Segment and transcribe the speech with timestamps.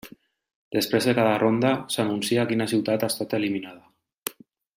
[0.77, 4.41] Després de cada ronda, s'anuncia quina ciutat ha estat eliminada.